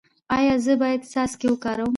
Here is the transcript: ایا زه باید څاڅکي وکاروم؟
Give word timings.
ایا 0.37 0.53
زه 0.65 0.73
باید 0.81 1.01
څاڅکي 1.11 1.47
وکاروم؟ 1.51 1.89